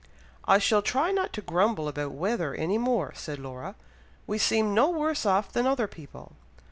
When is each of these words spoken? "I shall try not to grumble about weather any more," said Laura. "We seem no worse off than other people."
"I 0.45 0.57
shall 0.57 0.81
try 0.81 1.11
not 1.11 1.31
to 1.33 1.43
grumble 1.43 1.87
about 1.87 2.11
weather 2.13 2.55
any 2.55 2.79
more," 2.79 3.11
said 3.13 3.37
Laura. 3.37 3.75
"We 4.25 4.39
seem 4.39 4.73
no 4.73 4.89
worse 4.89 5.27
off 5.27 5.51
than 5.51 5.67
other 5.67 5.85
people." 5.87 6.33